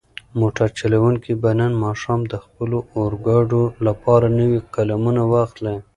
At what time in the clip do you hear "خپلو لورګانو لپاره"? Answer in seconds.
2.45-4.25